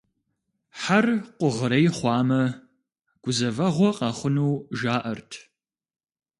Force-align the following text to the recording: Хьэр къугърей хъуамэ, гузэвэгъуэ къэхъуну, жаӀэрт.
Хьэр 0.79 1.05
къугърей 1.37 1.87
хъуамэ, 1.97 2.41
гузэвэгъуэ 3.21 3.89
къэхъуну, 3.97 4.53
жаӀэрт. 4.79 5.31